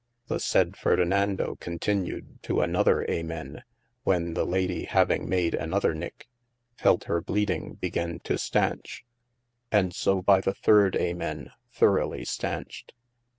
[0.29, 3.63] The saide Ferdinando continued to an other Amen,
[4.01, 6.27] when ye Lady having made an other nick,
[6.75, 9.03] felt hir bleeding began to steynch:
[9.47, 12.93] & so by the third Amen throughly steinched.